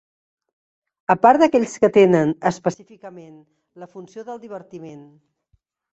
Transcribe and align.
A 1.13 1.15
part 1.25 1.43
d’aquells 1.43 1.75
que 1.83 1.91
tenen, 1.99 2.33
específicament, 2.53 3.39
la 3.83 3.93
funció 3.95 4.29
del 4.31 4.43
divertiment. 4.47 5.05